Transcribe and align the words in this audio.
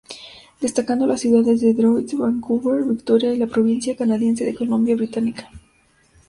Destacando 0.61 1.05
las 1.05 1.21
ciudades 1.21 1.61
de 1.61 1.67
Detroit, 1.75 2.11
Vancouver, 2.15 2.83
Victoria 2.85 3.35
y 3.35 3.37
la 3.37 3.45
provincia 3.45 3.95
canadiense 3.95 4.43
de 4.43 4.55
Columbia 4.55 4.95
Británica. 4.95 5.47